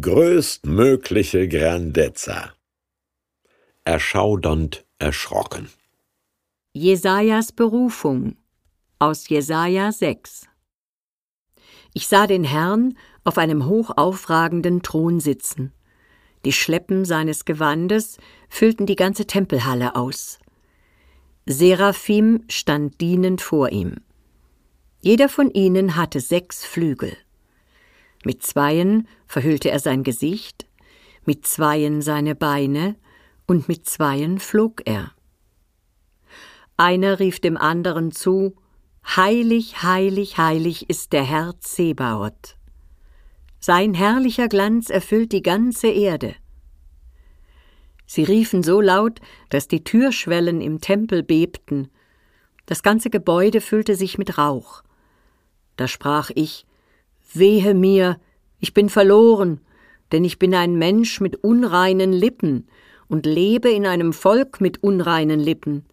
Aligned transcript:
größtmögliche 0.00 1.48
Grandezza. 1.48 2.54
Erschaudernd 3.84 4.86
erschrocken. 4.98 5.68
Jesajas 6.72 7.52
Berufung 7.52 8.36
aus 8.98 9.28
Jesaja 9.28 9.92
6 9.92 10.48
Ich 11.92 12.06
sah 12.06 12.26
den 12.26 12.44
Herrn 12.44 12.96
auf 13.24 13.36
einem 13.36 13.66
hochaufragenden 13.66 14.82
Thron 14.82 15.20
sitzen. 15.20 15.74
Die 16.46 16.52
Schleppen 16.52 17.04
seines 17.04 17.44
Gewandes 17.44 18.16
füllten 18.48 18.86
die 18.86 18.96
ganze 18.96 19.26
Tempelhalle 19.26 19.94
aus. 19.94 20.38
Seraphim 21.44 22.44
stand 22.48 22.98
dienend 23.02 23.42
vor 23.42 23.68
ihm. 23.68 23.96
Jeder 25.02 25.28
von 25.28 25.50
ihnen 25.50 25.96
hatte 25.96 26.20
sechs 26.20 26.64
Flügel. 26.64 27.14
Mit 28.24 28.42
zweien 28.42 29.08
verhüllte 29.26 29.70
er 29.70 29.80
sein 29.80 30.02
Gesicht, 30.02 30.66
mit 31.24 31.46
zweien 31.46 32.02
seine 32.02 32.34
Beine 32.34 32.96
und 33.46 33.68
mit 33.68 33.86
zweien 33.86 34.38
flog 34.38 34.82
er. 34.84 35.12
Einer 36.76 37.20
rief 37.20 37.40
dem 37.40 37.56
anderen 37.56 38.12
zu 38.12 38.56
Heilig, 39.04 39.82
heilig, 39.82 40.38
heilig 40.38 40.88
ist 40.88 41.12
der 41.12 41.24
Herr 41.24 41.54
Zebaoth. 41.60 42.56
Sein 43.58 43.94
herrlicher 43.94 44.48
Glanz 44.48 44.90
erfüllt 44.90 45.32
die 45.32 45.42
ganze 45.42 45.88
Erde. 45.88 46.36
Sie 48.06 48.24
riefen 48.24 48.62
so 48.62 48.80
laut, 48.80 49.20
dass 49.50 49.68
die 49.68 49.84
Türschwellen 49.84 50.60
im 50.60 50.80
Tempel 50.80 51.22
bebten. 51.22 51.90
Das 52.66 52.82
ganze 52.82 53.10
Gebäude 53.10 53.60
füllte 53.60 53.96
sich 53.96 54.18
mit 54.18 54.38
Rauch. 54.38 54.82
Da 55.76 55.88
sprach 55.88 56.30
ich 56.34 56.64
Wehe 57.34 57.74
mir, 57.74 58.18
ich 58.58 58.74
bin 58.74 58.88
verloren, 58.88 59.60
denn 60.12 60.24
ich 60.24 60.38
bin 60.38 60.54
ein 60.54 60.76
Mensch 60.76 61.20
mit 61.20 61.36
unreinen 61.36 62.12
Lippen 62.12 62.68
und 63.08 63.26
lebe 63.26 63.70
in 63.70 63.86
einem 63.86 64.12
Volk 64.12 64.60
mit 64.60 64.82
unreinen 64.82 65.40
Lippen. 65.40 65.84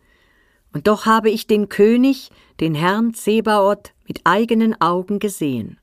Und 0.73 0.88
doch 0.88 1.06
habe 1.06 1.30
ich 1.30 1.48
den 1.48 1.70
König, 1.70 2.30
den 2.59 2.76
Herrn 2.76 3.14
Zebaoth, 3.14 3.94
mit 4.08 4.22
eigenen 4.23 4.80
Augen 4.81 5.20
gesehen. 5.20 5.80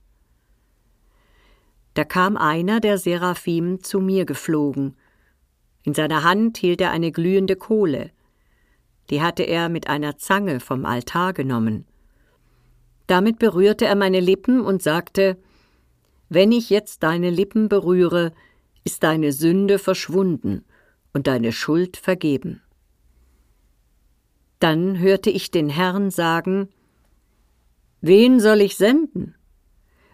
Da 1.95 2.05
kam 2.05 2.37
einer 2.37 2.81
der 2.81 2.99
Seraphim 2.99 3.83
zu 3.83 4.01
mir 4.01 4.27
geflogen. 4.27 4.97
In 5.83 5.95
seiner 5.95 6.25
Hand 6.25 6.59
hielt 6.59 6.81
er 6.81 6.91
eine 6.91 7.11
glühende 7.11 7.57
Kohle. 7.57 8.11
Die 9.11 9.23
hatte 9.23 9.45
er 9.45 9.69
mit 9.69 9.89
einer 9.89 10.19
Zange 10.19 10.61
vom 10.61 10.85
Altar 10.85 11.33
genommen. 11.33 11.87
Damit 13.07 13.39
berührte 13.39 13.87
er 13.87 13.95
meine 13.95 14.21
Lippen 14.21 14.61
und 14.61 14.83
sagte 14.83 15.39
Wenn 16.29 16.53
ich 16.53 16.71
jetzt 16.71 17.03
deine 17.03 17.31
Lippen 17.31 17.69
berühre, 17.69 18.33
ist 18.85 19.03
deine 19.03 19.33
Sünde 19.33 19.79
verschwunden 19.79 20.65
und 21.13 21.27
deine 21.27 21.53
Schuld 21.53 21.97
vergeben. 21.97 22.63
Dann 24.59 24.99
hörte 24.99 25.31
ich 25.31 25.51
den 25.51 25.69
Herrn 25.69 26.11
sagen 26.11 26.69
Wen 28.01 28.41
soll 28.41 28.61
ich 28.61 28.77
senden? 28.77 29.35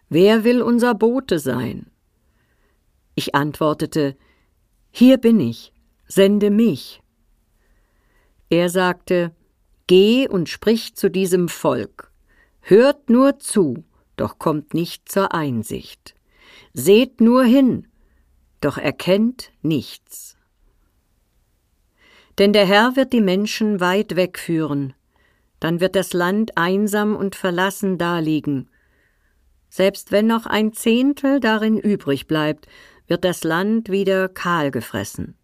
Wer 0.08 0.44
will 0.44 0.62
unser 0.62 0.94
Bote 0.94 1.38
sein? 1.38 1.90
Ich 3.14 3.34
antwortete, 3.34 4.16
Hier 4.90 5.18
bin 5.18 5.40
ich, 5.40 5.72
sende 6.06 6.50
mich. 6.50 7.02
Er 8.48 8.68
sagte, 8.70 9.34
Geh 9.86 10.28
und 10.28 10.48
sprich 10.48 10.94
zu 10.94 11.10
diesem 11.10 11.48
Volk, 11.48 12.12
hört 12.60 13.10
nur 13.10 13.38
zu, 13.38 13.84
doch 14.22 14.38
kommt 14.38 14.72
nicht 14.72 15.10
zur 15.10 15.34
Einsicht, 15.34 16.14
seht 16.72 17.20
nur 17.20 17.42
hin, 17.42 17.88
doch 18.60 18.78
erkennt 18.78 19.50
nichts. 19.62 20.36
Denn 22.38 22.52
der 22.52 22.64
Herr 22.64 22.94
wird 22.94 23.12
die 23.12 23.20
Menschen 23.20 23.80
weit 23.80 24.14
wegführen, 24.14 24.94
dann 25.58 25.80
wird 25.80 25.96
das 25.96 26.12
Land 26.12 26.56
einsam 26.56 27.16
und 27.16 27.34
verlassen 27.34 27.98
daliegen, 27.98 28.70
selbst 29.68 30.12
wenn 30.12 30.28
noch 30.28 30.46
ein 30.46 30.72
Zehntel 30.72 31.40
darin 31.40 31.76
übrig 31.76 32.28
bleibt, 32.28 32.68
wird 33.08 33.24
das 33.24 33.42
Land 33.42 33.90
wieder 33.90 34.28
kahl 34.28 34.70
gefressen. 34.70 35.34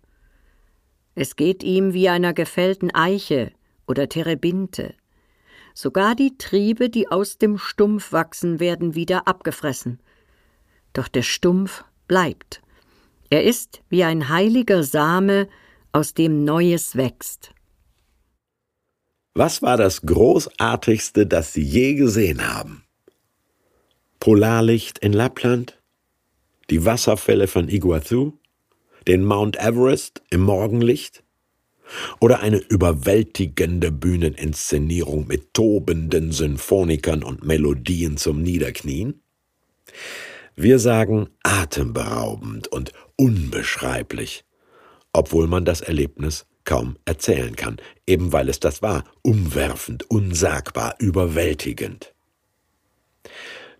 Es 1.16 1.34
geht 1.34 1.64
ihm 1.64 1.94
wie 1.94 2.08
einer 2.08 2.32
gefällten 2.32 2.94
Eiche 2.94 3.50
oder 3.88 4.08
Terebinte. 4.08 4.94
Sogar 5.80 6.16
die 6.16 6.36
Triebe, 6.36 6.90
die 6.90 7.06
aus 7.08 7.38
dem 7.38 7.56
Stumpf 7.56 8.10
wachsen, 8.10 8.58
werden 8.58 8.96
wieder 8.96 9.28
abgefressen. 9.28 10.00
Doch 10.92 11.06
der 11.06 11.22
Stumpf 11.22 11.84
bleibt. 12.08 12.62
Er 13.30 13.44
ist 13.44 13.80
wie 13.88 14.02
ein 14.02 14.28
heiliger 14.28 14.82
Same, 14.82 15.46
aus 15.92 16.14
dem 16.14 16.42
Neues 16.42 16.96
wächst. 16.96 17.52
Was 19.34 19.62
war 19.62 19.76
das 19.76 20.02
Großartigste, 20.02 21.28
das 21.28 21.52
Sie 21.52 21.62
je 21.62 21.94
gesehen 21.94 22.52
haben? 22.52 22.82
Polarlicht 24.18 24.98
in 24.98 25.12
Lappland, 25.12 25.80
die 26.70 26.84
Wasserfälle 26.84 27.46
von 27.46 27.68
Iguazu, 27.68 28.36
den 29.06 29.24
Mount 29.24 29.56
Everest 29.60 30.22
im 30.30 30.40
Morgenlicht 30.40 31.22
oder 32.20 32.40
eine 32.40 32.58
überwältigende 32.58 33.90
Bühneninszenierung 33.92 35.26
mit 35.26 35.54
tobenden 35.54 36.32
Symphonikern 36.32 37.22
und 37.22 37.44
Melodien 37.44 38.16
zum 38.16 38.42
Niederknien? 38.42 39.22
Wir 40.56 40.78
sagen 40.78 41.28
atemberaubend 41.42 42.68
und 42.68 42.92
unbeschreiblich, 43.16 44.44
obwohl 45.12 45.46
man 45.46 45.64
das 45.64 45.80
Erlebnis 45.80 46.46
kaum 46.64 46.96
erzählen 47.04 47.56
kann, 47.56 47.78
eben 48.06 48.32
weil 48.32 48.48
es 48.48 48.60
das 48.60 48.82
war, 48.82 49.04
umwerfend, 49.22 50.10
unsagbar, 50.10 50.96
überwältigend. 50.98 52.12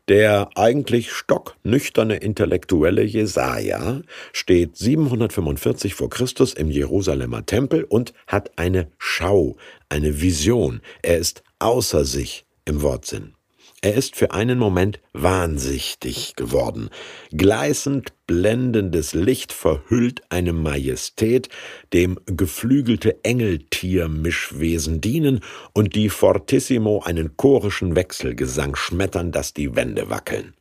Der 0.08 0.48
eigentlich 0.54 1.12
stocknüchterne 1.12 2.16
Intellektuelle 2.16 3.02
Jesaja 3.02 4.00
steht 4.32 4.76
745 4.78 5.94
vor 5.94 6.08
Christus 6.08 6.54
im 6.54 6.70
Jerusalemer 6.70 7.44
Tempel 7.44 7.84
und 7.84 8.14
hat 8.26 8.50
eine 8.56 8.90
Schau, 8.96 9.56
eine 9.90 10.22
Vision. 10.22 10.80
Er 11.02 11.18
ist 11.18 11.42
außer 11.58 12.06
sich 12.06 12.46
im 12.64 12.80
Wortsinn. 12.80 13.37
Er 13.80 13.94
ist 13.94 14.16
für 14.16 14.32
einen 14.32 14.58
Moment 14.58 14.98
wahnsichtig 15.12 16.34
geworden. 16.34 16.90
Gleißend 17.30 18.12
blendendes 18.26 19.14
Licht 19.14 19.52
verhüllt 19.52 20.22
eine 20.30 20.52
Majestät, 20.52 21.48
dem 21.92 22.18
geflügelte 22.26 23.22
Engeltiermischwesen 23.22 25.00
dienen 25.00 25.40
und 25.74 25.94
die 25.94 26.08
Fortissimo 26.08 27.02
einen 27.04 27.36
chorischen 27.36 27.94
Wechselgesang 27.94 28.74
schmettern, 28.74 29.30
dass 29.30 29.54
die 29.54 29.76
Wände 29.76 30.10
wackeln. 30.10 30.54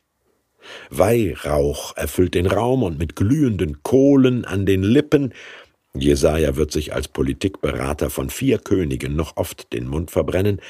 Weihrauch 0.91 1.97
erfüllt 1.97 2.35
den 2.35 2.45
Raum 2.45 2.83
und 2.83 2.99
mit 2.99 3.15
glühenden 3.15 3.81
Kohlen 3.81 4.45
an 4.45 4.65
den 4.65 4.83
Lippen 4.83 5.33
Jesaja 5.99 6.55
wird 6.55 6.71
sich 6.71 6.93
als 6.93 7.07
Politikberater 7.07 8.09
von 8.09 8.29
vier 8.29 8.59
Königen 8.59 9.15
noch 9.15 9.37
oft 9.37 9.73
den 9.73 9.87
Mund 9.87 10.11
verbrennen, 10.11 10.61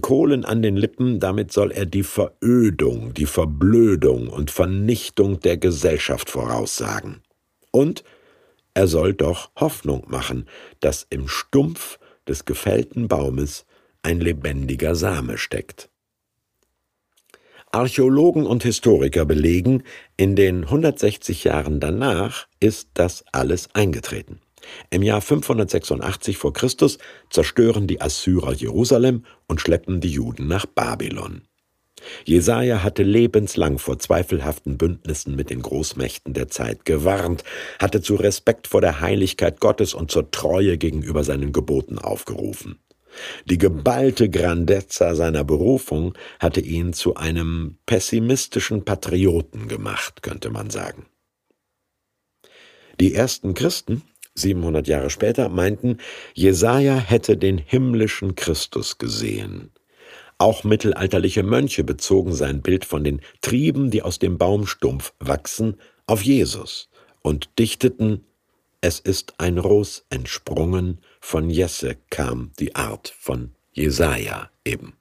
Kohlen 0.00 0.44
an 0.44 0.62
den 0.62 0.76
Lippen, 0.76 1.20
damit 1.20 1.52
soll 1.52 1.72
er 1.72 1.86
die 1.86 2.02
Verödung, 2.02 3.14
die 3.14 3.26
Verblödung 3.26 4.28
und 4.28 4.50
Vernichtung 4.50 5.40
der 5.40 5.56
Gesellschaft 5.56 6.30
voraussagen. 6.30 7.22
Und 7.70 8.04
er 8.74 8.86
soll 8.86 9.14
doch 9.14 9.50
Hoffnung 9.56 10.04
machen, 10.08 10.46
dass 10.80 11.06
im 11.10 11.28
Stumpf 11.28 11.98
des 12.28 12.44
gefällten 12.44 13.08
Baumes 13.08 13.66
ein 14.02 14.20
lebendiger 14.20 14.94
Same 14.94 15.38
steckt. 15.38 15.90
Archäologen 17.70 18.46
und 18.46 18.62
Historiker 18.62 19.26
belegen, 19.26 19.82
in 20.16 20.36
den 20.36 20.64
160 20.64 21.44
Jahren 21.44 21.80
danach 21.80 22.46
ist 22.60 22.88
das 22.94 23.24
alles 23.32 23.74
eingetreten. 23.74 24.40
Im 24.90 25.02
Jahr 25.02 25.20
586 25.20 26.36
vor 26.36 26.52
Christus 26.52 26.98
zerstören 27.30 27.86
die 27.86 28.00
Assyrer 28.00 28.52
Jerusalem 28.52 29.24
und 29.46 29.60
schleppen 29.60 30.00
die 30.00 30.10
Juden 30.10 30.48
nach 30.48 30.66
Babylon. 30.66 31.42
Jesaja 32.24 32.82
hatte 32.82 33.02
lebenslang 33.02 33.78
vor 33.78 33.98
zweifelhaften 33.98 34.78
Bündnissen 34.78 35.34
mit 35.34 35.50
den 35.50 35.62
Großmächten 35.62 36.32
der 36.32 36.48
Zeit 36.48 36.84
gewarnt, 36.84 37.44
hatte 37.78 38.00
zu 38.00 38.14
Respekt 38.14 38.68
vor 38.68 38.80
der 38.80 39.00
Heiligkeit 39.00 39.60
Gottes 39.60 39.94
und 39.94 40.10
zur 40.10 40.30
Treue 40.30 40.78
gegenüber 40.78 41.24
seinen 41.24 41.52
Geboten 41.52 41.98
aufgerufen. 41.98 42.78
Die 43.46 43.58
geballte 43.58 44.28
Grandezza 44.28 45.14
seiner 45.14 45.42
Berufung 45.42 46.14
hatte 46.38 46.60
ihn 46.60 46.92
zu 46.92 47.16
einem 47.16 47.78
pessimistischen 47.86 48.84
Patrioten 48.84 49.66
gemacht, 49.66 50.22
könnte 50.22 50.50
man 50.50 50.70
sagen. 50.70 51.06
Die 53.00 53.14
ersten 53.14 53.54
Christen 53.54 54.02
700 54.38 54.88
Jahre 54.88 55.10
später, 55.10 55.48
meinten, 55.48 55.98
Jesaja 56.34 56.96
hätte 56.96 57.36
den 57.36 57.58
himmlischen 57.58 58.34
Christus 58.34 58.98
gesehen. 58.98 59.70
Auch 60.38 60.62
mittelalterliche 60.62 61.42
Mönche 61.42 61.82
bezogen 61.82 62.32
sein 62.32 62.62
Bild 62.62 62.84
von 62.84 63.02
den 63.02 63.20
Trieben, 63.40 63.90
die 63.90 64.02
aus 64.02 64.18
dem 64.18 64.38
Baumstumpf 64.38 65.12
wachsen, 65.18 65.76
auf 66.06 66.22
Jesus 66.22 66.88
und 67.22 67.58
dichteten 67.58 68.24
Es 68.80 69.00
ist 69.00 69.34
ein 69.38 69.58
Ros 69.58 70.06
entsprungen, 70.08 71.00
von 71.20 71.50
Jesse 71.50 71.96
kam 72.10 72.52
die 72.60 72.76
Art 72.76 73.12
von 73.18 73.52
Jesaja 73.72 74.50
eben. 74.64 74.94